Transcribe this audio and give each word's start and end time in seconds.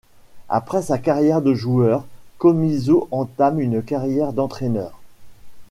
Après 0.49 0.81
sa 0.81 0.97
carrière 0.97 1.43
de 1.43 1.53
joueur, 1.53 2.05
Comizzo 2.39 3.07
entame 3.11 3.59
une 3.59 3.83
carrière 3.83 4.33
d'entraîneur. 4.33 4.99